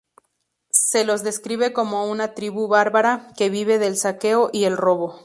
[0.71, 5.19] Se los describe como una tribu bárbara, que vive del saqueo y el robo.